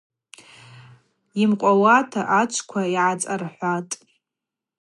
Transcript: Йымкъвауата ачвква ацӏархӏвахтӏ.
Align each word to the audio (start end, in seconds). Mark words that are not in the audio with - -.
Йымкъвауата 1.39 2.21
ачвква 2.39 2.81
ацӏархӏвахтӏ. 3.09 3.95